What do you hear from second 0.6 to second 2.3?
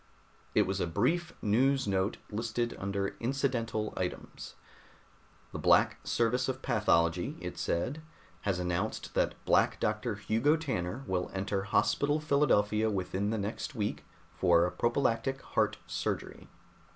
was a brief news note,